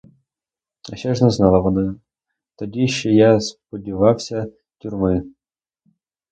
А 0.91 0.95
ще 0.95 1.15
ж 1.15 1.23
не 1.23 1.29
знала 1.31 1.59
вона: 1.59 1.95
тоді 2.55 2.87
ще 2.87 3.09
я 3.09 3.39
сподівався 3.39 4.47
тюрми. 4.77 5.23